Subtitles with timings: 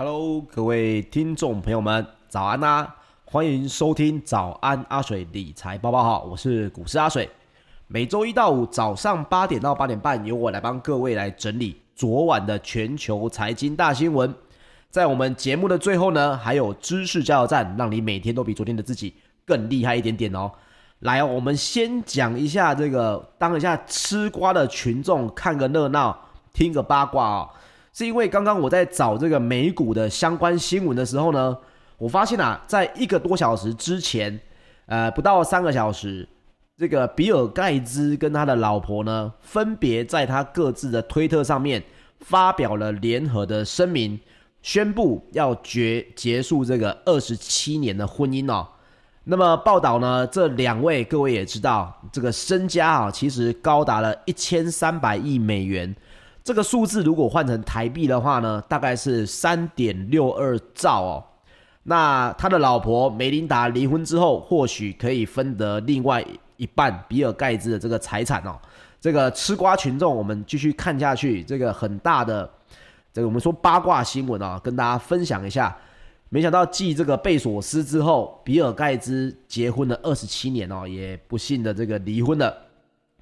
[0.00, 2.96] Hello，各位听众朋友们，早安呐、啊！
[3.24, 7.28] 欢迎收听早安阿水理财包包号，我是股市阿水。
[7.88, 14.32] 每周一到五早上八点到八点半，由我来帮各位来整理昨晚的全球财经大新闻。
[14.88, 19.12] 在我们节目的最后呢，还有知识加油站，让你每天都比昨天的自己
[19.44, 20.48] 更厉害一点点哦。
[21.00, 26.16] 来，我们先讲一下这个，当一下吃瓜的群众看个热闹，
[26.52, 27.50] 听个八卦哦。
[27.98, 31.58] 是因为刚刚我在找这个美股的相关新闻的时候呢，
[31.96, 34.38] 我发现啊，在一个多小时之前，
[34.86, 36.28] 呃，不到三个小时，
[36.76, 41.82] 这个比尔盖茨跟他的老婆呢，分别在他各自的推特上面
[42.20, 44.20] 发表了联合的声明，
[44.62, 48.64] 宣布要决结束这个二十七年的婚姻哦。
[49.24, 55.92] 那么报道呢，这两位各位也知道，这个身家啊，其实高达了一千三百亿美元。
[56.48, 61.22] 这个数字如果换成台币的话呢，大概是三点六二兆哦。
[61.82, 66.24] 那他的老婆梅琳达离婚之后，或许可以分得另外
[66.56, 68.58] 一半比尔盖茨的这个财产哦。
[68.98, 71.44] 这个吃瓜群众，我们继续看下去。
[71.44, 72.50] 这个很大的，
[73.12, 75.76] 这个我们说八卦新闻啊，跟大家分享一下。
[76.30, 82.56] 没想到继这个贝索斯之后，比尔盖茨结婚了二十七年哦，也不幸的这个离婚了。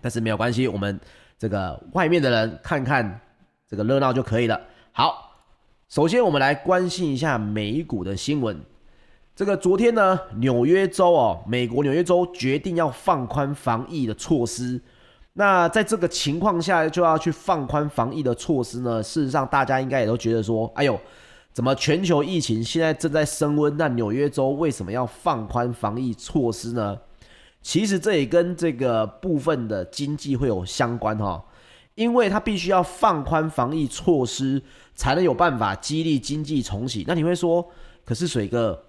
[0.01, 1.01] 但是没有关系，我们。
[1.39, 3.21] 这个外面的人看看
[3.69, 4.61] 这个热闹就可以了。
[4.93, 5.33] 好，
[5.89, 8.59] 首先我们来关心一下美股的新闻。
[9.35, 14.81] 这个昨天呢，纽约州哦，美国纽约州决定要放宽防疫的措施。
[15.35, 19.03] 那在这个情况下，就要去放宽防疫的措施呢？
[19.03, 20.99] 事实上，大家应该也都觉得说，哎呦，
[21.53, 23.77] 怎么全球疫情现在正在升温？
[23.77, 26.99] 那纽约州为什么要放宽防疫措施呢？
[27.67, 31.45] 其实这也跟这个部分的经济会有相关哈，
[31.97, 34.63] 因为它必须要放宽防疫措施，
[34.95, 37.05] 才能有办法激励经济重启。
[37.09, 37.69] 那你会说，
[38.05, 38.81] 可是水哥，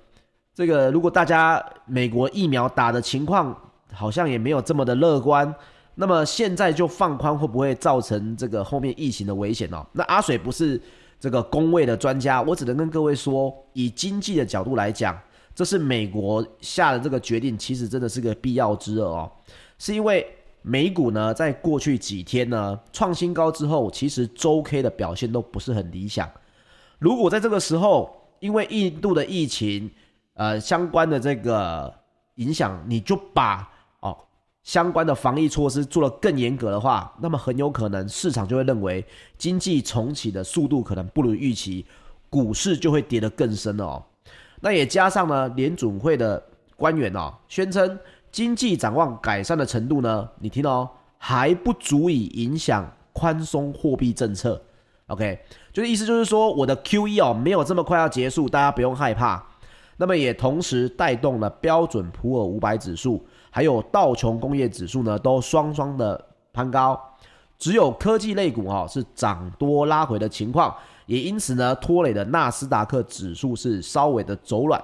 [0.53, 3.51] 这个如果大家美国疫苗打的情况
[3.91, 5.51] 好像也没有这么的乐观，
[5.95, 9.83] 那么现在就放宽会不会造成这个后面疫情的危险呢？
[9.91, 10.80] 那阿水不是
[11.19, 15.19] 这个公卫的专家，我只能跟各位说，以经济的角度来讲。
[15.57, 19.31] 这是美国下的这个决定，其实真的是个必要之恶哦。
[19.80, 20.24] 是因为
[20.62, 26.30] 美股呢，在过去几天呢创新高之后，其实周 K 的表现都不是很理想。
[27.00, 29.89] 如果在这个时候，因为印度的疫情，
[30.36, 31.92] 呃，相关的这个
[32.36, 33.68] 影响，你就把
[34.01, 34.15] 哦
[34.62, 39.04] 相关的防疫措施做得更严格的话，那么很有可能市场就会认为
[39.39, 41.83] 经济重启的速度可能不如预期，
[42.30, 44.06] 股市就会跌得更深了哦。
[44.59, 46.42] 那也加上呢，联准会的
[46.75, 47.98] 官员哦，宣称
[48.31, 54.62] 经济展望改善的程度呢，你听哦，还不足以影响宽松货币政策。
[55.07, 55.39] OK，
[55.71, 59.42] 就是意思就是说，我的 QE 哦，没有这么快要结束，大家不用害怕。
[59.95, 67.02] 那么也同时带动了标准普尔五百指数，还有道琼工业指数呢，都双双的攀高。
[67.57, 70.76] 只有科技类股哦，是涨多拉回的情况。
[71.06, 74.83] 也因此呢，拖累的纳斯达克指数是稍微的走软。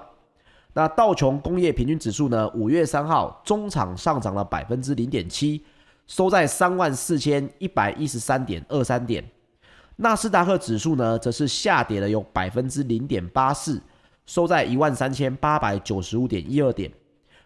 [0.74, 5.62] 那道琼工业平均指数呢，五月三号中场上涨了百分之零点七，
[6.08, 9.24] 收在三万四千一百一十三点二三点。
[9.98, 13.80] 纳斯达克指数呢，则是下跌了有百分之零点八四，
[14.26, 16.92] 收在一万三千八百九十五点一二点。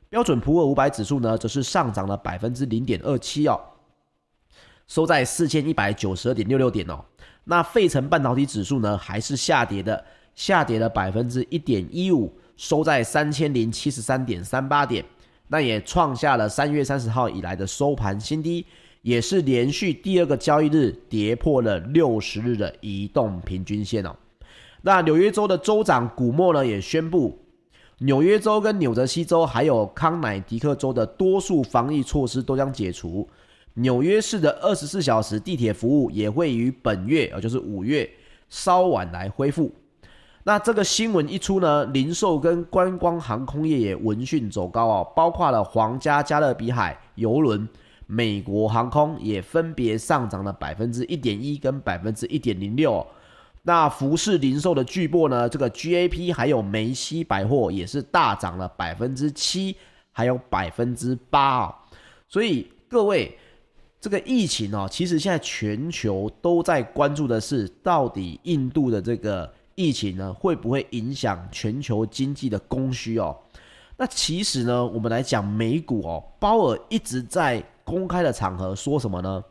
[0.08, 3.60] 标准普尔五百指数呢，则是上涨了百分之零点二七哦，
[4.88, 7.04] 收在四千一百九十二点六六点哦。
[7.44, 10.04] 那费城半导体指数呢，还是下跌的，
[10.36, 15.04] 下跌了百分之一点一五，收在三千零七十三点三八点，
[15.48, 18.66] 那也创下了三月三十号以来的收盘新低，
[19.02, 24.16] 也是连续第二个交易日跌破了六十日的移动平均线哦。
[24.82, 27.40] 那纽约州的州长古默呢，也宣布，
[28.00, 33.28] 纽约州跟纽泽西州还有康乃狄克州的多数防疫措施都将解除。
[33.80, 38.10] 纽约市的二十四小时地铁服务也会于本月，也就是五月
[38.50, 39.72] 稍晚来恢复。
[40.44, 47.70] 那这个新闻一出呢，零售跟观光航空业也闻讯走高哦，包括了皇家加勒比海邮轮、
[48.08, 53.06] 美国航空也分别上涨了百分之一点一跟百分之一点零六。
[53.62, 59.76] 那服饰零售的巨擘呢，这个 GAP 还有梅西百货也是大涨了百分之七，
[60.12, 61.76] 还有百分之八哦。
[62.28, 63.38] 所以各位。
[64.00, 73.36] 这个疫情哦，其实现在全球都在关注的是，到底印度的这个疫情呢，会不会影响全球经济的供需哦？
[73.98, 79.44] 那其实呢，我们来讲美股哦，鲍尔一直在公开的场合说什么呢？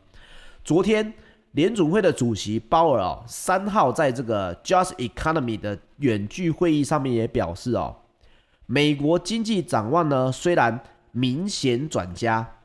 [0.63, 1.13] 昨天
[1.51, 7.95] 联准会的主席鲍尔哦，三号在这个 Just Economy 的远距会议上面也表示哦，
[8.65, 12.56] 美国经济展望呢虽然明显转佳，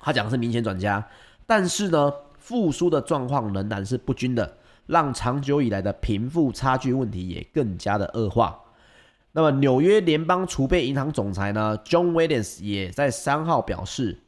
[0.00, 1.06] 他讲的是明显转佳，
[1.46, 8.58] 但是呢复苏的状况仍然是不均的，让长久以来的贫富差距问题也更加的恶化。
[9.32, 14.18] 那么纽约联邦储备银行总裁呢 John Williams 也在三号表示。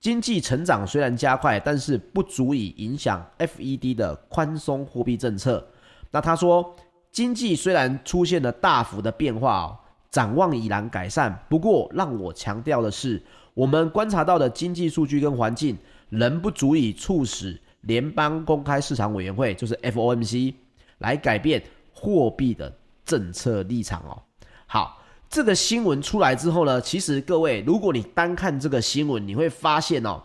[0.00, 5.66] 经济成长虽然加快，但是不足以影响 FED 的宽松货币政策。
[6.12, 6.76] 那他说，
[7.10, 9.76] 经济虽然出现了大幅的变化哦，
[10.08, 11.36] 展望已然改善。
[11.48, 13.20] 不过，让我强调的是，
[13.58, 15.76] 我们观察到的经济数据跟环境
[16.10, 20.54] 仍不足以促使联邦公开市场委员会，就是 FOMC，
[20.98, 21.60] 来改变
[21.92, 22.72] 货币的
[23.04, 24.22] 政策立场哦。
[24.66, 25.02] 好。
[25.30, 30.22] 这个新闻出来之后呢，其实各位，如果你单看这个新闻，你会发现哦，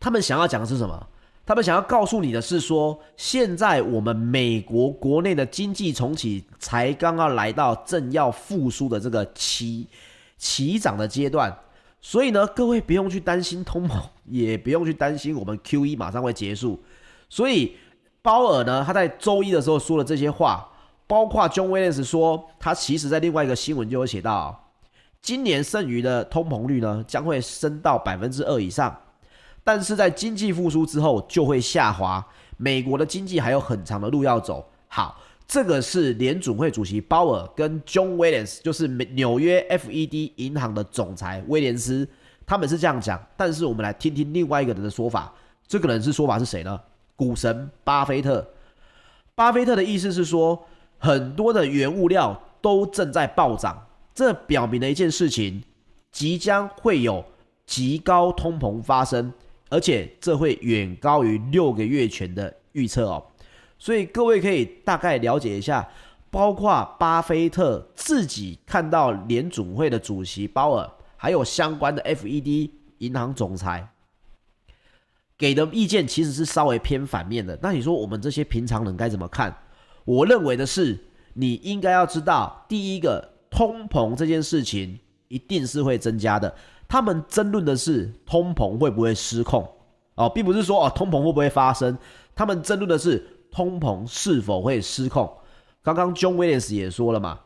[0.00, 1.06] 他们想要讲的是什么？
[1.44, 9.86] 他们想要告诉你的是说，现在我们美国国内的经济重启才刚刚来到正要复苏的这个起
[10.38, 11.54] 起涨的阶段，
[12.06, 16.78] 所以呢，各位不用去担心通膨， 也不用去担心我们 QE 马上会结束。
[17.30, 17.74] 所以
[18.20, 20.68] 鲍尔呢，他在周一的时候说了这些话。
[21.06, 24.70] 包括 John Williams 说，他其实在另外一个新闻就有写到，
[25.22, 28.94] 今年剩余的通膨率呢将会升到百分之二以上，
[29.62, 32.26] 但是在经济复苏之后就会下滑。
[32.58, 34.66] 美国的经济还有很长的路要走。
[34.88, 42.08] 好，这个是联准会主席鲍尔跟 John Williams，就是纽约 FED 银行的总裁威廉斯，
[42.46, 43.24] 他们是这样讲。
[43.36, 45.34] 但是我们来听听另外一个人的说法，
[45.66, 46.80] 这个人是说法是谁呢？
[47.16, 48.46] 股神巴菲特。
[49.34, 50.64] 巴菲特的意思是说。
[50.96, 55.62] 很多的原物料都正在暴涨，这表明了一件事情，
[56.10, 57.22] 即将会有
[57.66, 59.30] 极高通膨发生，
[59.68, 63.22] 而且这会远高于六个月前的预测哦。
[63.78, 65.88] 所以各位可以大概了解一下，
[66.30, 73.88] 包括巴菲特自己看到联准会的主席鲍尔，还有相关的 FED 银行总裁
[75.36, 77.58] 给的意见，其实是稍微偏反面的。
[77.60, 79.54] 那你说我们这些平常人该怎么看？
[80.04, 81.04] 我认为的是，
[81.34, 86.54] 你应该要知道，第一个，通膨这件事情一定是会增加的。
[86.86, 89.68] 他们争论的是通膨会不会失控
[90.14, 91.98] 哦，并不是说哦通膨会不会发生，
[92.34, 95.32] 他们争论的是通膨是否会失控。
[95.80, 97.38] 刚刚 John Williams 也说了嘛，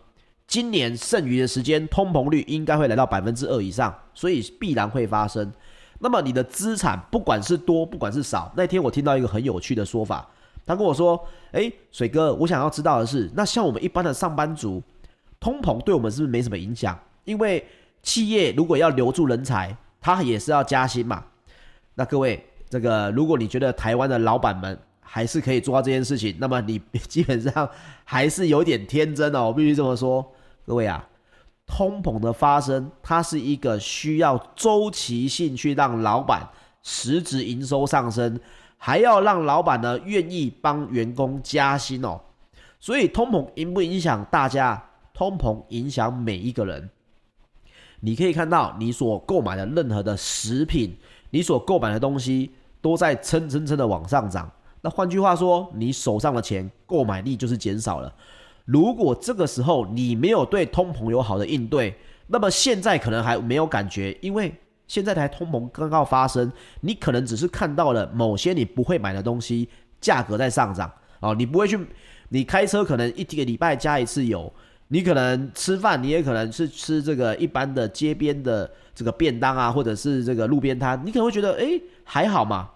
[0.47, 5.53] 今年剩余的时间，通膨率应该会来到百分之二以上，所以必然会发生。
[5.99, 10.27] 那么你的资产不管是多，不管是少，那天我听到一个很有趣的说法。
[10.65, 11.23] 他跟我说
[11.53, 14.83] ：“诶，水哥，我想要知道的是，那像我们一般的上班族，
[15.39, 16.99] 通膨对我们是不是没什么影响？
[17.25, 17.67] 因为
[18.03, 21.25] 企业如果要留住人才，他也是要加薪嘛。
[21.95, 24.79] 那各位，这个如果你觉得台湾的老板们
[25.11, 27.69] 还是可以做到这件事情，那么你 基本上
[28.05, 29.47] 还是有点天真哦。
[29.47, 30.33] 我必须这么说，
[30.67, 31.09] 各位啊，
[31.67, 36.47] 通膨的发生，它是一个需要周期性去让老板
[36.83, 38.39] 实质营收上升。”
[38.81, 42.21] 还要让老板呢愿意帮员工加薪哦，
[42.79, 44.81] 所以通膨影不影响大家？
[45.13, 46.89] 通膨影响每一个人。
[47.99, 50.97] 你可以看到，你所购买的任何的食品，
[51.31, 54.49] 你所购买的东西都在蹭蹭蹭的往上涨。
[54.91, 58.15] 换句话说，你手上的钱购买力就是减少了。
[58.65, 64.55] 如果这个时候你没有对通膨有好的应对，那么现在可能还没有感觉，因为。
[64.89, 69.69] 现在台通膨刚刚发生，你可能只是看到了某些你不会买的东西
[70.01, 70.91] 价格在上涨
[71.21, 71.79] 哦，你不会去，
[72.31, 74.51] 你开车可能一个礼拜加一次油，
[74.87, 82.71] 你可能吃饭你也可能是吃这个一般的街边的这个便当啊，或者是这个路边摊，你可能会觉得诶还好嘛，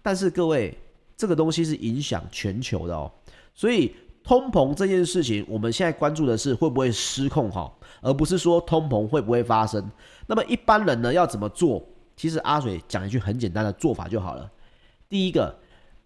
[0.00, 0.74] 但是各位
[1.22, 3.08] 这个东西是影响全球的哦，
[3.54, 9.88] 所以通膨这件事情我们现在关注的是会不会失控哈，而不是说通膨会不会发生。
[10.26, 11.80] 那么一般人呢要怎么做？
[12.16, 14.50] 其实阿水讲一句很简单的做法就好了。
[15.08, 15.56] 第一个，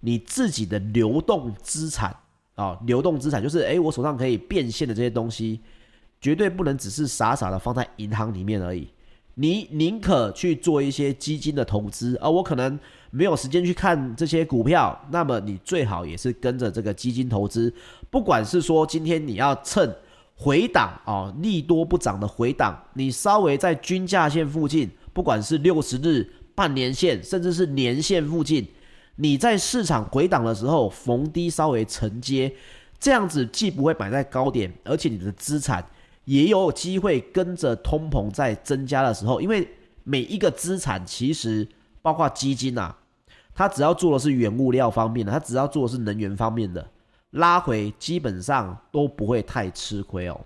[0.01, 2.15] 你自己的流动资产
[2.57, 5.63] 啊，流动资产就是诶，我手上可以变现的这些东西，
[6.21, 8.91] 绝对不能只是傻傻的放在银行里面而已。
[9.39, 12.79] 你宁可去做一些基金的投资，而我可能
[13.17, 17.73] 没有时间去看这些股票，那么你最好也是跟着这个基金投资。
[18.11, 19.95] 不管是说今天你要趁。
[20.39, 28.69] 回档啊，利多不涨的回档，你稍微在均价线附近，不管是六十日、半年线，甚至是年线附近，
[29.15, 32.55] 你在市场回档的时候逢低稍微承接，
[33.01, 35.83] 这样子既不会买在高点，而且你的资产
[36.27, 39.67] 也有机会跟着通膨在增加的时候，因为
[40.05, 41.67] 每一个资产其实
[42.03, 42.95] 包括基金啊，
[43.57, 46.87] 它只要做的是原物料方面的，它只要做的是能源方面的，
[47.31, 50.39] 拉回基本上都不会太吃亏哦。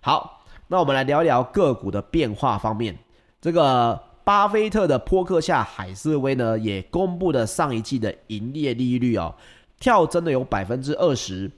[0.00, 2.96] 好，那我们来聊一聊个股的变化方面。
[3.40, 9.34] 这个巴菲特的波克夏海瑟威呢，也公布了上一季的营业利率哦，
[9.80, 11.50] 跳增了有百分之二十，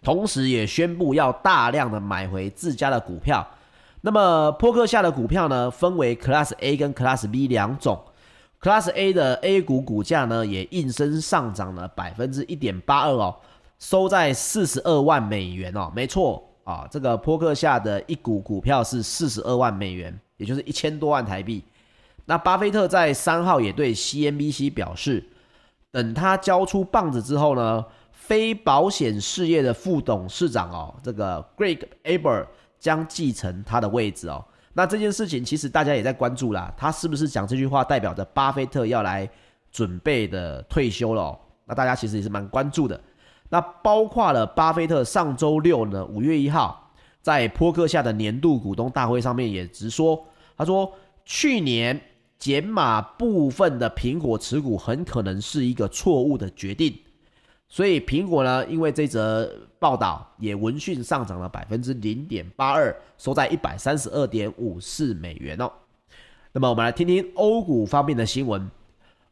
[0.00, 3.44] 同时也宣布要大量的买回自家的股票。
[4.02, 8.00] 那么波克夏的股票呢，分为 Class A 跟 Class B 两种。
[8.60, 13.34] Class A 的 A 股股价呢，也应声上涨了百分之一点八二哦，
[13.78, 21.64] 收在四十二万美元哦，没错啊，这个波克夏的一股股票是四十二万美元，也就是一千多万台币。
[22.26, 25.24] 那巴菲特在三号也对 CNBC 表示，
[25.90, 32.46] 等他交出棒子之后呢，非保险事业的副董事长哦，这个 Greg Abel
[32.78, 34.44] 将继承他的位置哦。
[34.80, 39.28] 那这件事情其实大家也在关注啦，他是不是讲这句话代表着巴菲特要来
[39.70, 41.38] 准备的退休了？
[41.66, 42.98] 那大家其实也是蛮关注的。
[43.50, 50.18] 那包括了巴菲特上周六呢，五月一号在波克下的年度股东大会上面也直说，
[50.56, 50.90] 他说
[51.26, 52.00] 去年
[52.38, 56.98] 减码部分的苹果持股很可能是一个错误的决定。
[57.72, 59.48] 所以苹果呢，因为这则
[59.78, 65.70] 报道也闻讯上涨了百分之零点八二，收在一百三十二点五四美元哦。
[66.50, 68.68] 那么我们来听听欧股方面的新闻。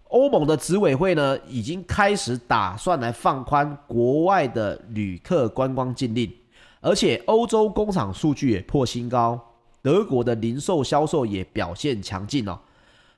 [0.04, 6.33] 欧盟的执委会呢，已经开始打算来放宽国外的旅客观光禁令，
[6.81, 9.38] 而且欧洲工厂数据也破新高，
[9.83, 12.59] 德国的零售销售也表现强劲哦。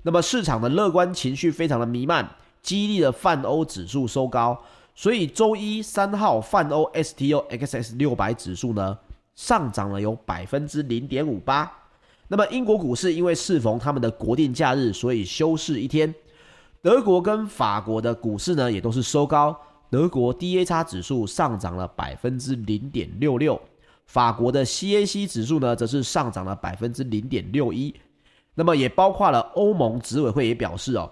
[0.03, 2.29] 那么市场的乐观情绪非常的弥漫，
[2.63, 4.59] 激励了泛欧指数收高。
[5.01, 8.99] 所以周一三号泛欧 STOXX 六百指数呢，
[9.35, 11.73] 上涨了有百分之零点五八。
[12.29, 16.15] 那么英国股市因为适逢他们的国定假日，所以休市一天。
[16.83, 19.59] 德国跟法国的股市呢也都是收高，
[19.89, 23.59] 德国 DAX 指数上涨了百分之零点六六，
[24.05, 27.95] 法国的 CAC 指数呢则是上涨了百分之零点六一。
[28.55, 31.11] 那么也包括了欧盟执委会也表示哦，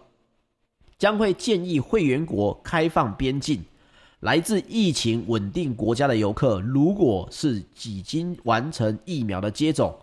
[0.98, 3.64] 将会建议会员国开放边境。
[4.20, 9.96] 来自疫情稳定国家的游客，如果是已经完成疫苗的接种，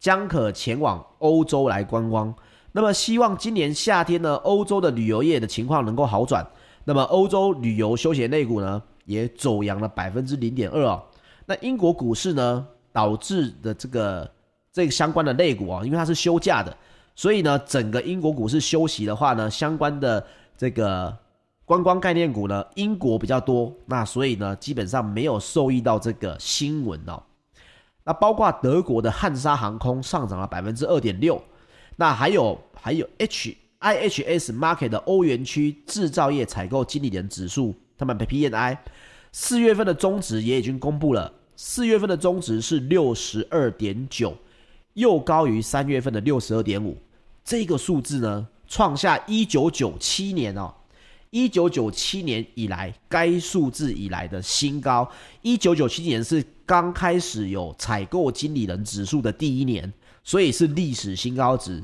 [0.00, 2.34] 将可前往欧洲来观光。
[2.72, 6.44] 那么，希望今年夏天呢，欧洲的旅游业的情况能够好转。
[6.84, 11.00] 那么，欧洲旅游休闲类股呢，也走扬了百分之零点二哦。
[11.46, 14.28] 那英国股市呢，导致的这个
[14.72, 16.76] 这个相关的类股啊，因为它是休假的，
[17.14, 20.26] 所以呢，整个英国股市休息的话呢，相关的
[20.58, 21.16] 这个。
[21.72, 27.22] 观光概念股呢，英国比较多，那所以呢，基本上没有受益到这个新闻哦。
[28.04, 31.42] 那包括德国的汉莎航空上涨了百分之二点六，
[31.96, 38.76] 那还有还有 H IHS Market 的欧元区制造业采购经理人指数，他们 PMI
[39.32, 44.36] 四月份的终值也已经公布了，四月份的终值是六十二点九，
[44.92, 46.98] 又高于三月份的六十二点五，
[47.42, 50.74] 这个数字呢，创下一九九七年哦。
[51.32, 55.10] 一九九七年以来，该数字以来的新高。
[55.40, 59.90] 一九九七年是刚开始有采购经理人指数的第一年，
[60.22, 61.82] 所以是历史新高值。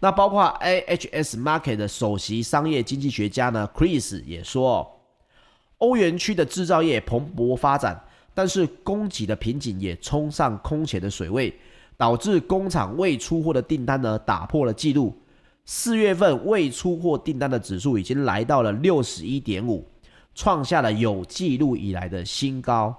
[0.00, 5.00] 那包括 IHS Markit 的首席商业经济学家呢，Chris 也说，
[5.78, 7.98] 欧元区的制造业蓬勃发展，
[8.34, 11.58] 但是供给的瓶颈也冲上空前的水位，
[11.96, 15.16] 导致工厂未出货的订单呢打破了纪录。
[15.66, 19.86] 四月份未出货订单的指数已经来到了六十一点五，
[20.34, 22.94] 创下了有记录以来的新高。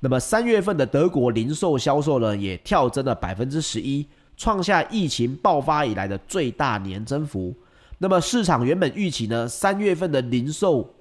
[0.00, 7.54] 那么三月份的德国零售销售呢，也跳增了百分之十一，创下疫情爆发以来的最大年增幅。
[7.98, 10.94] 那么市场原本预期呢，三月份的零售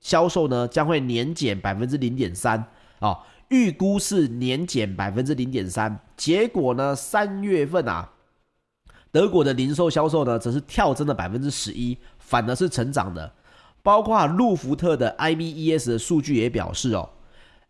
[0.00, 2.64] 销售呢将会年减百分之零点三
[3.00, 3.18] 啊，
[3.48, 8.11] 预估是年减百分之零点三，结果呢三月份啊。
[9.12, 13.30] 德国的零售销售呢，则是跳增了百分之十一，反而是成长的。
[13.82, 17.10] 包括路孚特的 IBES 的数据也表示哦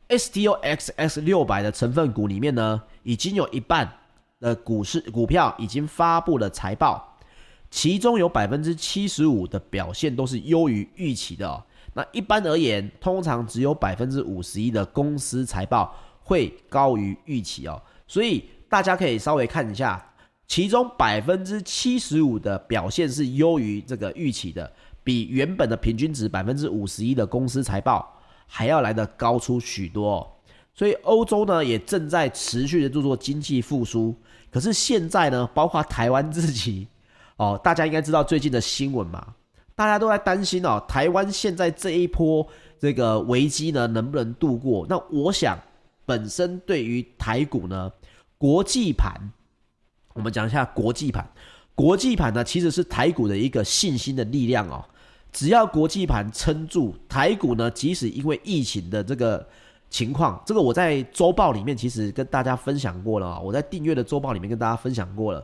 [0.09, 3.91] ，STOXX 六百的成分股里面呢，已经有一半
[4.39, 7.19] 的股市股票已经发布了财报，
[7.71, 11.65] 其中有百分之七十五的表现都是优于预期的哦。
[11.95, 17.83] 那一般而言，通常只有百分之五十一的公司财报会高于预期哦。
[18.07, 20.09] 所以大家可以稍微看一下。
[20.53, 24.71] 其中百分之七十五的表现是优于这个预期的，
[25.03, 28.07] 比原本的平均值百分之五十一的公司财报
[28.47, 30.31] 还要来得高出许多。
[30.75, 34.15] 所以欧洲呢也正在持续的做做经济复苏。
[34.51, 36.87] 可是现在呢，包括台湾自己
[37.39, 39.27] 哦，大家应该知道最近的新闻嘛？
[39.75, 42.47] 大家都在担心哦，台湾现在这一波
[42.79, 44.87] 这个危机呢，能不能度过？
[44.87, 45.59] 那我想，
[46.05, 47.91] 本身对于台股呢，
[48.37, 49.19] 国际盘，
[50.15, 51.29] 我们讲一下国际盘。
[51.75, 54.85] 国际盘呢，其实是台股的一个信心的力量哦。
[55.33, 59.47] 只要国际盘撑住，台股呢，即使因为疫情的这个
[59.89, 65.43] 情况，这个我在周报里面其实跟大家分享过了，我在订阅的周报里面跟大家分享过了。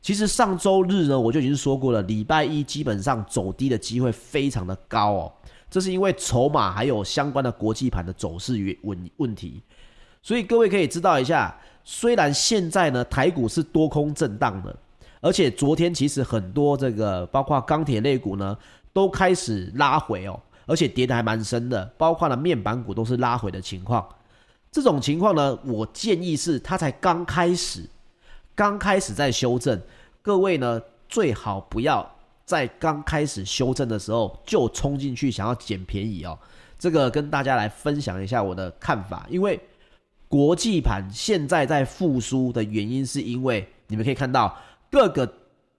[0.00, 5.32] 其实上周日呢，我就已经说过了，礼拜一基本上走低的机会非常的高哦。
[5.68, 9.60] 这是因为筹码还有相关的国际盘的走势与问问题，
[10.26, 14.74] 所以各位可以知道一下，虽然现在呢台股是多空震荡的。
[15.20, 18.58] 而且昨天其实很多这个包括钢铁类股呢，
[18.92, 20.36] 都开始拉回哦，
[20.66, 24.04] 而且跌的还蛮深的，包括了面板股都是拉回的情况。
[24.72, 27.88] 这种情况呢，我建议是它才刚开始，
[28.52, 29.80] 刚开始在修正，
[30.22, 32.04] 各位呢最好不要
[32.44, 36.36] 在刚开始修正的时候就冲进去想要捡便宜哦。
[36.76, 39.58] 这个跟大家来分享一下我的看法，因为
[40.28, 44.56] 国际盘现在在复苏的原因，是因为你们可以看到。
[44.88, 45.30] 各个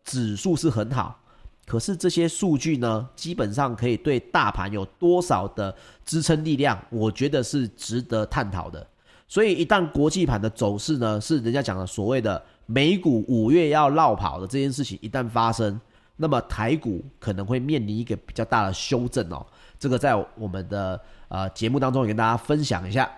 [0.04, 1.18] 指数是很好，
[1.66, 5.74] 可是这些数据呢，基本上可以对大盘有多少的
[6.06, 6.78] 支撑力量？
[6.90, 8.86] 我觉得是值得探讨的。
[9.28, 15.80] 所以一旦国际盘的走势呢，是人家讲的所谓的美股五月要落跑的这件事情一旦发生，
[16.18, 19.44] 那么台股可能会面临一个比较大的修正哦。
[19.80, 23.10] 这个在我们的呃节目当中也跟大家分享一下。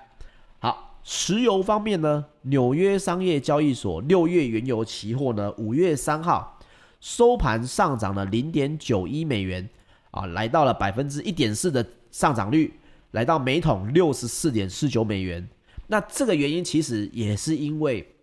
[1.04, 6.60] 石油方面呢，纽约商业交易所六月原油期货呢，五月三号
[7.00, 9.68] 收盘上涨了零点九一美元，
[10.12, 12.74] 啊，来到了百分之一点四的上涨率，
[13.12, 15.48] 来到每桶六十四点四九美元。
[15.88, 18.16] 那这个原因其实也是因为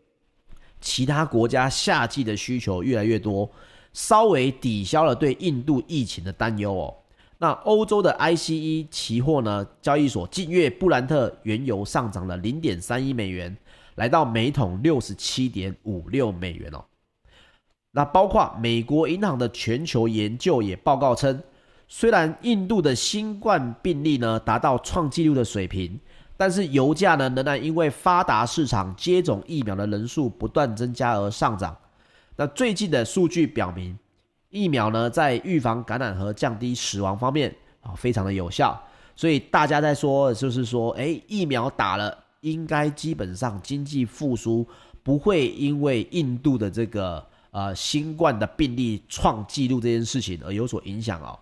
[0.80, 3.50] 其他国家夏季的需求越来越多，
[3.92, 6.94] 稍微抵消了对印度疫情的担忧哦。
[7.38, 13.54] 那欧洲的 ICE 期货呢，交易所近月布兰特原油上涨了零点三一美元，
[13.96, 16.84] 来到每桶六十七点五六美元哦。
[17.92, 21.42] 那包括美国银行的全球研究也报告称，
[21.88, 26.00] 虽然印度的新冠病例呢达到创纪录的水平，
[26.36, 31.76] 但是油价呢仍然因为发达市场接种疫苗的人数不断增加而上涨。
[32.36, 33.98] 那最近的数据表明，
[34.56, 38.82] 疫苗呢，在预防感染和降低死亡方面啊，非常的有效。
[39.14, 44.66] 所以大家在说，就是说，诶，疫苗打了，应该基本上经济复苏
[45.02, 51.38] 不会因为印度的这个呃新冠的病例创纪录这件事情而有所影响哦。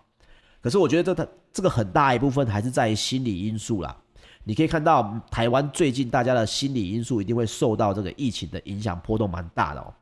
[0.61, 3.95] 可是我觉得这它这个很大一部分还是在于心理因素啦。
[4.43, 9.93] 你可以看到台湾最近大家的心理因素一定会受到这个疫情的影响，波动蛮大的哦。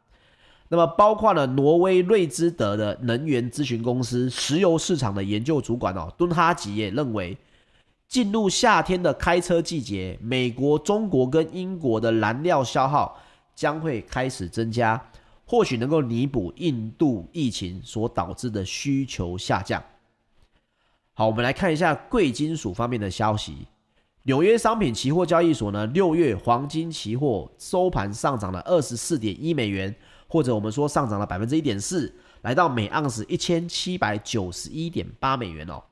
[0.74, 7.38] 那么，包括了挪威瑞兹德的能源咨询公司石油市场的研究主管哦，敦哈吉也认为，
[8.08, 13.16] 进入夏天的开车季节，美国、中国跟英国的燃料消耗
[13.54, 15.00] 将会开始增加，
[15.46, 19.80] 或许能够弥补印度疫情所导致的需求下降。
[21.14, 23.68] 好，我们来看一下贵金属方面的消息。
[24.24, 29.96] 纽约商品期货交易所呢，六月黄金期货收盘上涨了二十四点一美元。
[30.34, 35.84] 或者我们说上涨了百分之一点四，来到每盎司一千七百九十一点八美元哦。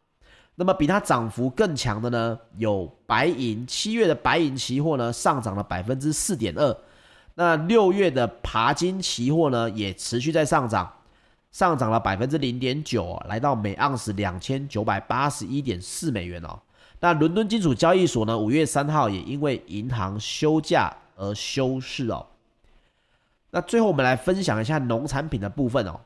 [0.56, 6.76] 那么比它涨幅更强的呢，有白银，七月的白银期货呢上涨了百分之四点二。
[7.36, 10.92] 那六月的爬金期货呢也持续在上涨，
[11.52, 16.60] 上涨了百分之零点九，来到每盎司两千九百八十一点四美元哦。
[17.00, 22.26] 那伦敦金属交易所呢，五月三号也因为银行休假而休市哦。
[23.52, 26.00] 那最后我们来分享一下农产品的部分哦。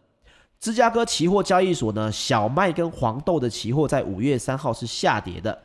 [0.59, 5.61] 芝加哥期货交易所呢，小麦跟黄豆的期货在五月三号是下跌的。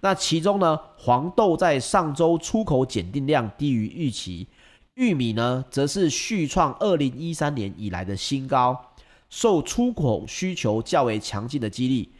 [0.00, 4.46] 那其中呢，黄豆在上周出口检定量低于预期，
[4.94, 8.92] 玉米呢则是续创二零一三年以来的新高，
[9.30, 12.12] 受出口需求较为强劲的激励。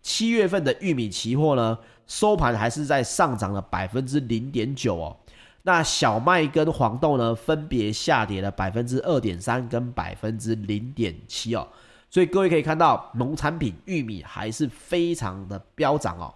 [0.00, 5.16] 七月份的玉米期货呢，收盘还是在上涨了百分之零点九哦。
[5.64, 11.68] 那小麦跟黄豆呢，分别下跌了百分之二点三跟百分之零点七哦，
[12.10, 16.34] 所以各位可以看到，农产品玉米还是非常的飙涨哦。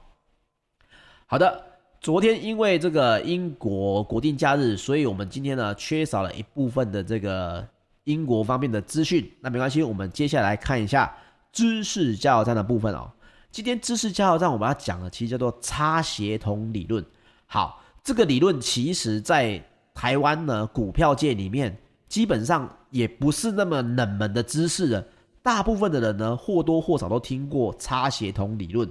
[1.27, 1.61] 好的，
[2.01, 7.67] 昨天因为这个英国国定假日，所以我们今天呢缺少了一部分的这个
[8.05, 9.29] 英国方面的资讯。
[9.41, 11.13] 那没关系，我们接下来看一下
[11.53, 13.11] 知识加油站的部分哦。
[13.51, 17.05] 今天知识加油站我们要讲的其实叫做差协同理论。
[17.47, 17.83] 好。
[18.07, 19.61] 这个理论其实，在
[19.93, 25.05] 台湾呢股票界里面，基本上也不是那么冷门的知识了。
[25.43, 28.89] 大部分的人呢，或多或少都听过差协同理论，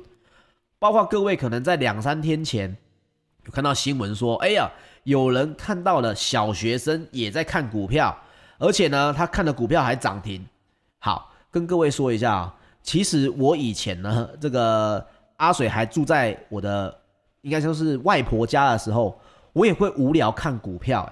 [0.78, 2.76] 包括各位可能在两三天前
[3.46, 4.70] 有看到新闻说，哎呀，
[5.06, 8.14] 有人看到了小学生也在看股票，
[8.58, 10.46] 而且呢，他看的股票还涨停。
[11.00, 17.00] 好，跟各位说一下啊，其实我以前呢，这个阿水还住在我的
[17.46, 19.16] 应该说是外婆家的时候，
[19.54, 21.08] 我也会无聊看股票。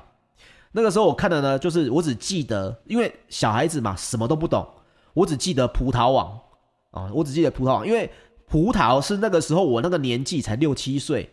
[0.71, 4.67] 那个时候我看的呢，就是我只记得，因为小孩子嘛，什么都不懂。
[5.13, 6.39] 我只记得葡萄网
[6.89, 8.11] 啊，我只记得葡萄网，因为
[8.47, 11.29] 葡萄是那个时候我那个年纪才六七岁，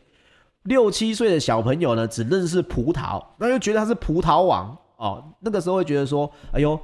[0.64, 5.24] 六七岁的小朋友呢，只认识葡萄，那就觉得它是葡萄网哦。
[5.40, 6.78] 那个时候会觉得说，哎呦，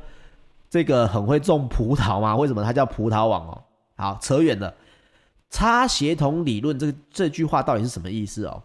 [0.70, 2.34] 这个很会种葡萄吗？
[2.34, 3.62] 为什么它叫葡萄网哦？
[3.96, 4.72] 好，扯远了。
[5.56, 8.64] 差协同理论这个这句话到底是什么意思哦？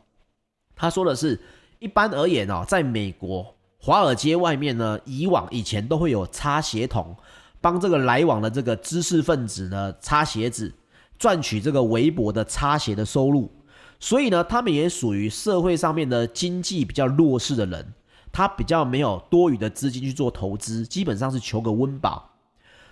[0.75, 1.39] 他说的是，
[1.79, 7.15] 一般而言哦，在美国华尔街外面呢，以往以前都会有差协同。
[7.61, 10.73] 帮这个来往的这个知识分子呢擦鞋子，
[11.17, 13.49] 赚取这个微薄的擦鞋的收入，
[13.97, 17.93] 所以呢，他们也属于社会上面的经济比较弱势的人，
[18.33, 22.30] 他比较没有多余的资金去做投资，基本上是求个温饱，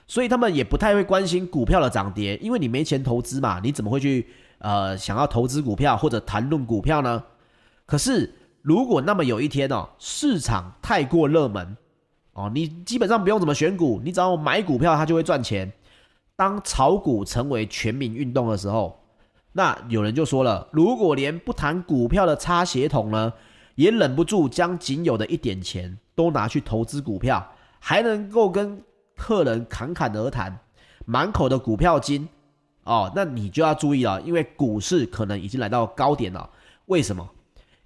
[0.10, 7.24] 所以他们也不太会关心股票的涨跌，因为你没钱投资嘛，你怎么会去呃想要投资股票或者谈论股票呢？
[7.86, 11.78] 可是如果那么有一天哦，市场太过热门。
[12.34, 15.72] 哦，你基本上不用怎么选股，你只要买股票，它就会赚钱。
[16.36, 18.98] 当炒股成为全民运动的时候，
[19.52, 23.34] 那有人就说了，如果连不谈股票的差协同呢，
[23.76, 27.46] 也忍不住将仅有的一点钱都拿去投资股票，
[27.80, 28.82] 还能够跟
[29.20, 30.58] 客人侃侃而谈，
[31.06, 32.28] 满口的股票金，
[32.86, 36.50] 哦，那你就要注意了，因为股市可能已经来到高点了。
[36.86, 37.30] 为什么？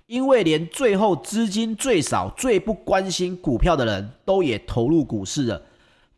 [0.06, 5.62] 因为连最后资金最少、最不关心股票的人都也投入股市了，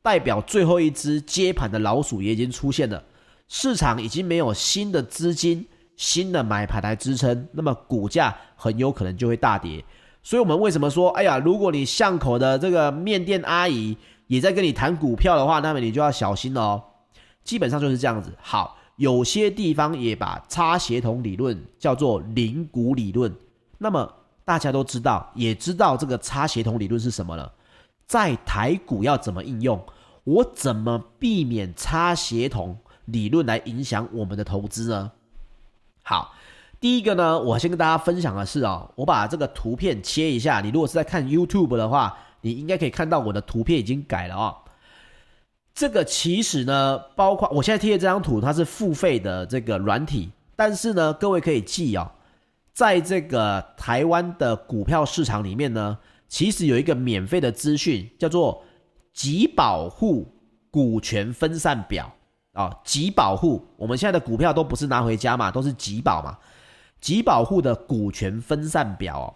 [0.01, 3.01] 代表最后一只接盘的老鼠也已经出现了，
[3.47, 9.83] 市场已经没有新的资金、新的买盘来支撑，那么股价很有可能就会大跌。
[10.21, 13.95] 所以，我们为什么说，哎呀，如果你巷口的这个面店阿姨
[14.27, 16.83] 也在跟你谈股票的话，那么你就要小心了哦。
[17.43, 18.31] 基本上就是这样子。
[18.41, 23.33] 好，有些地方也把差协同理论叫做零股理论。
[23.77, 24.11] 那么
[24.43, 27.51] 大家都知道，也知道这个差协同理论是什么了。
[28.07, 29.83] 在台股要怎么应用？
[30.23, 35.11] 我怎么避免差协同理论来影响我们的投资呢？
[36.01, 36.33] 好，
[36.79, 40.61] 第一个呢，我先跟大家分享的是啊，我把这个图片切一下。
[40.61, 44.55] 你如果是在看 YouTube 的话，你应该可以看到我的图片已经改了啊。
[45.73, 52.11] 这个其实呢，包括我现在贴的这张图，它是付费的这个软体，但是呢，各位可以记啊。
[52.71, 58.63] 在这个台湾的股票市场里面呢，其实有一个免费的资讯，叫做
[59.11, 60.31] 集保户
[60.69, 62.13] 股权分散表
[62.53, 62.71] 啊。
[62.83, 66.37] 集保户，我们现在的股票都不是拿回家嘛，都是集保嘛。
[67.01, 69.27] 集保户的股权分散表哦。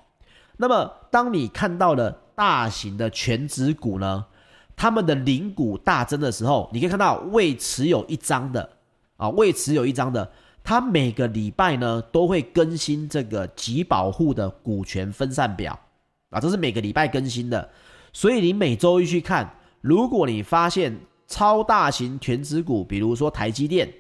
[0.58, 4.26] 那么，当你看到了大型的全职股呢，
[4.74, 8.78] 他们的零股大增的时候，你可以看到未持有一张的
[9.18, 10.32] 啊，未持有一张的。
[10.64, 15.78] 他每个礼拜呢都会更新这个集保户的股权分散表
[16.30, 17.70] 啊，这是每个礼拜更新的，
[18.14, 20.98] 所以你每周一去看，如果你发现
[21.28, 23.92] 超大型全职股，比如说台积电，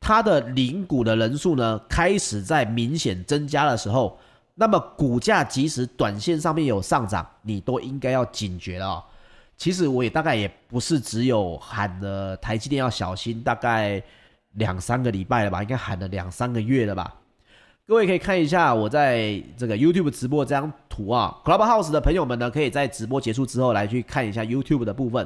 [0.00, 4.18] 它的领股的人数呢开始在明显增加的时候，
[4.60, 9.04] 那么股价即使短线上面有上涨，你都应该要警觉了哦。
[9.56, 14.02] 其实我也大概也不是只有喊的台积电要小心，大概。
[14.54, 17.14] 两三个礼拜了吧，应该喊了两三个月了吧。
[17.86, 25.24] 各位可以看一下我在这个 YouTube 直播这张图啊，Clubhouse 的朋友们呢，可以在直播结束之后来去看一下 YouTube 的部分。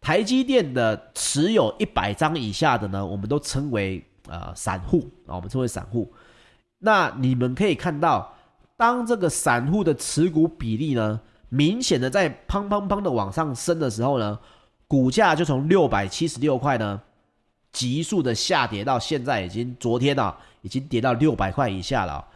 [0.00, 6.12] 台积电的持有一百张以下的呢，我们都称为呃散户啊，我们称为散户。
[6.80, 8.34] 那你们可以看到，
[8.82, 14.36] 当这个散户的持股比例呢，明显的在砰砰砰的往上升的时候呢，
[14.88, 17.00] 股价就从六百七十六块呢。
[17.70, 22.26] 急速的下跌到现在已经昨天啊，已经跌到六百块以下了，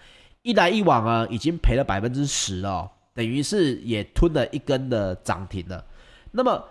[0.43, 5.85] 一来一往啊，已经赔了百分之十了，等于是也吞了一根的涨停了。
[6.31, 6.65] 那么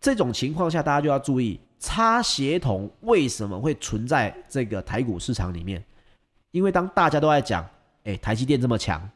[0.00, 5.84] 这种情况下，大家就要注意差协同为什么会存在这个台股市场里面？
[6.50, 7.64] 因为当大家都在讲，
[8.04, 9.10] 哎，台积电这么强，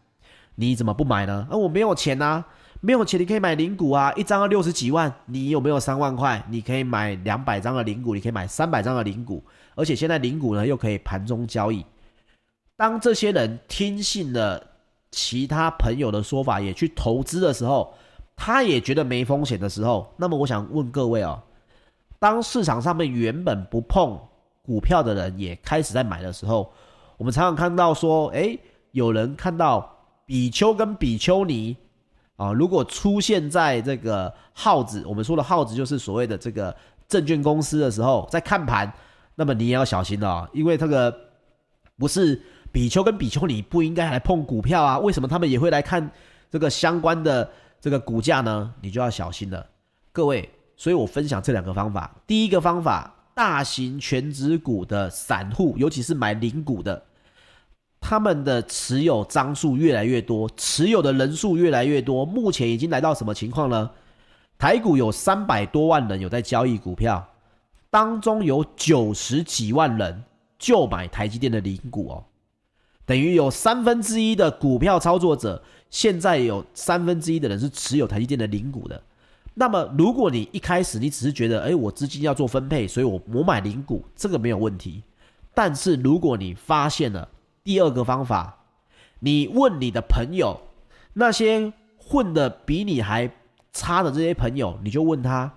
[0.55, 1.47] 你怎么不买呢？
[1.51, 2.45] 啊，我没有钱啊。
[2.81, 5.13] 没有钱，你可以买零股啊，一张要六十几万。
[5.27, 6.41] 你有没有三万块？
[6.49, 9.43] 你可以买两百张的零股，你可以买三百张的零股。
[9.75, 11.85] 而且现在零股呢，又可以盘中交易。
[12.77, 14.65] 当这些人听信了
[15.11, 17.93] 其他朋友的说法，也去投资的时候，
[18.37, 21.43] 他也觉得没风险的时候，那么我想问各位哦，
[22.21, 24.17] 当市场上面原本不碰
[24.63, 26.73] 股票的人也开始在买的时候，
[27.17, 28.57] 我们常常看到说，诶，
[28.93, 31.77] 有人看到比丘跟比丘尼
[32.37, 36.75] 啊，如果出现在这个号子，我们说的号子就是所谓的这个
[37.09, 38.93] 证券公司的时候，在看盘，
[39.35, 41.15] 那么你也要小心了，因为这个
[41.97, 42.41] 不是
[42.73, 46.11] 比丘跟比丘尼不应该来碰股票啊，为什么他们也会来看
[46.51, 48.75] 这个相关的这个股价呢？
[48.81, 49.67] 你就要小心了，
[50.13, 50.49] 各位。
[50.77, 53.15] 所以我分享这两个方法，第一个方法。
[53.35, 57.01] 大型全值股的散户，尤其是买零股的，
[58.01, 62.25] 他们的持有张数越来越多，持有的人数越来越多。
[62.25, 63.91] 目前已经来到什么情况呢？
[64.57, 67.29] 台股有三百多万人有在交易股票，
[67.91, 70.25] 当中有九十几万人
[70.59, 72.25] 就买台积电的零股哦，
[73.07, 79.01] 等于有三分之一的股票操作者，现在有三分之一的人是持有台积电的零股的。
[79.55, 85.03] 那么，如果你一开始你只是觉得，哎，我资金要做分配，所以我我买零股，这个没有问题。
[85.53, 87.29] 但是，如果你发现了
[87.69, 88.61] 第二个方法，
[89.19, 90.59] 你问你的朋友，
[91.13, 93.31] 那些混得比你还
[93.75, 95.53] 差的这些朋友，你就问他，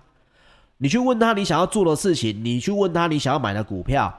[0.76, 4.12] 你去问他你想要做的事情，你去问他你想要买的股票。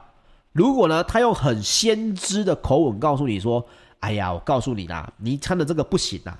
[0.50, 3.64] 如果呢，他用很先知的口吻告诉你说，
[4.00, 6.36] 哎呀，我告诉你啦，你看的这个不行啊，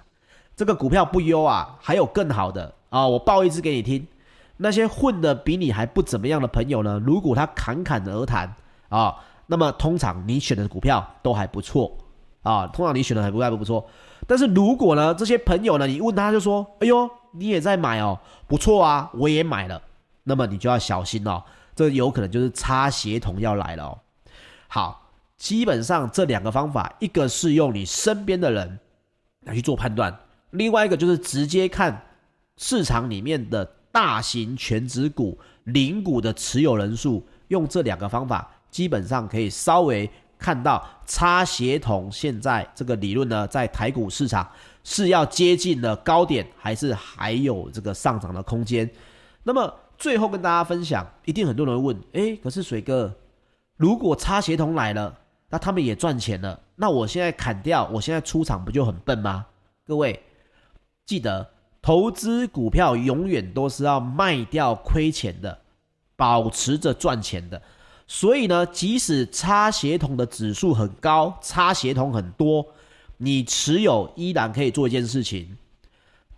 [0.56, 2.74] 这个股票不优啊，还有更好的。
[2.90, 4.04] 啊，我报一只给你听。
[4.56, 8.56] 那些混得比你还不怎么样的朋友呢，如果他侃侃而谈
[8.88, 9.14] 啊，
[9.46, 11.96] 那么通常你选的股票都还不错
[12.42, 13.86] 啊，通常你选的还不还不错。
[14.26, 19.80] 但是如果呢，这些朋友呢，你问他就说，哎呦，你也在买哦，不错啊，我也买了，
[20.22, 21.42] 那么你就要小心哦，
[21.74, 23.98] 这有可能就是擦协同要来了哦。
[24.68, 28.78] 好，基本上这两个方法，一个是用你身边的人
[29.42, 30.16] 来去做判断，
[30.50, 32.02] 另外一个就是直接看。
[32.56, 44.50] 市场里面的大型全值股、零股的持有人数，用这两个方法，基本上可以稍微看到插协同现在这个理论呢，在台股市场
[44.82, 48.90] 是要接近了高点，还是还有这个上涨的空间？
[49.44, 53.14] 那么最后跟大家分享，一定很多人会问，诶，可是水哥，
[53.76, 55.16] 如果插协同来了，
[55.50, 59.46] 那他们也赚钱了，那我现在砍掉，我现在出场不就很笨吗？
[59.86, 60.20] 各位
[61.06, 61.54] 记得。
[61.80, 65.58] 投资股票永远都是要卖掉亏钱的，
[66.16, 67.60] 保持着赚钱的。
[68.06, 72.66] 所以呢，即使插协同的指数很高，插协同很多，
[73.16, 75.56] 你持有依然可以做一件事情：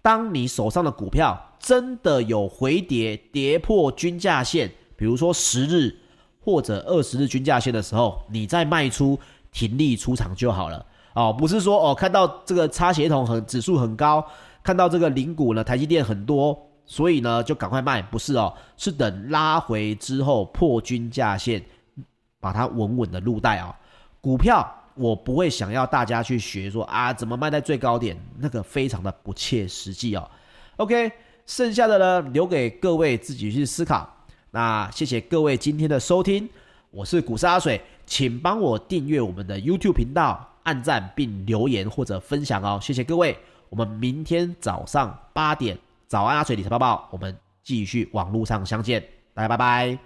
[0.00, 5.96] 当你手上的股票真的有回跌，跌破均价线，比如说十日
[6.40, 9.18] 或者二十日均价线的时候，你再卖出，
[9.50, 10.87] 停利出场就好了。
[11.14, 14.24] 哦，不是说哦，看到这个插协同很指数很高。
[14.62, 21.62] 看到这个零股呢，台积电很多，所以呢就赶快卖，不是哦，是等拉回之后破均价线，
[22.40, 23.75] 把它稳稳的入袋、哦。
[24.20, 30.31] 股票我不会想要大家去学说啊，怎么卖在最高点，那个非常的不切实际哦。
[30.77, 31.11] OK，
[31.44, 34.09] 剩下的呢留给各位自己去思考。
[34.51, 36.49] 那谢谢各位今天的收听，
[36.90, 43.37] 我是股市阿水，请帮我订阅我们的 YouTube 频道，按赞并留言或者分享哦，谢谢各位。
[43.68, 45.77] 我们明天早上八点，
[46.09, 49.99] 早安阿水理财报报，我们继续网络上相见，大家拜拜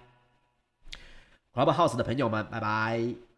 [1.53, 3.30] ，Clubhouse 的朋友们，拜拜。